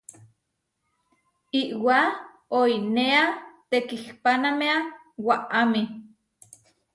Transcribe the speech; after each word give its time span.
Iʼwá 1.61 1.97
oinéa 2.59 3.23
tekihpanaméa 3.69 4.75
waʼámi. 5.27 5.81